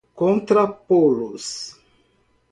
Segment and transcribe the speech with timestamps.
[0.19, 1.47] contrapô-los